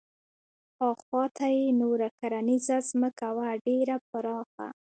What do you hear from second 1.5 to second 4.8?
یې نوره کرنیزه ځمکه وه ډېره پراخه.